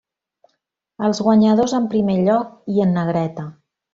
Els 1.07 1.19
guanyadors 1.27 1.75
en 1.81 1.85
primer 1.93 2.17
lloc 2.23 2.57
i 2.77 2.83
en 2.87 2.99
negreta. 3.01 3.47